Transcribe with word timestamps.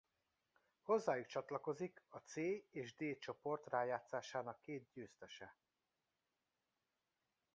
Hozzájuk 0.81 1.27
csatlakozik 1.27 2.03
a 2.09 2.17
C 2.17 2.35
és 2.71 2.95
D 2.95 3.17
csoport 3.19 3.67
rájátszásának 3.69 4.61
két 4.61 4.89
győztese. 4.93 5.57